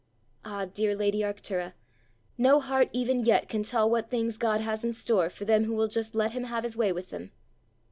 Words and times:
Ah, 0.43 0.65
dear 0.65 0.95
lady 0.95 1.19
Arctura! 1.19 1.73
no 2.35 2.59
heart 2.59 2.89
even 2.91 3.19
yet 3.23 3.47
can 3.47 3.61
tell 3.61 3.87
what 3.87 4.09
things 4.09 4.35
God 4.35 4.59
has 4.59 4.83
in 4.83 4.93
store 4.93 5.29
for 5.29 5.45
them 5.45 5.65
who 5.65 5.73
will 5.73 5.87
just 5.87 6.15
let 6.15 6.31
him 6.31 6.45
have 6.45 6.63
his 6.63 6.75
way 6.75 6.91
with 6.91 7.11
them. 7.11 7.29